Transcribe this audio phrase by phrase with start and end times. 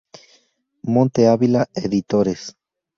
[0.81, 2.55] Monte Avila Editores.